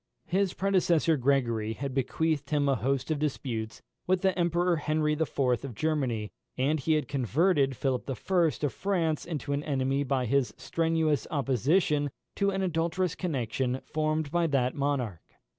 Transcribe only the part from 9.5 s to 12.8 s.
an enemy by his strenuous opposition to an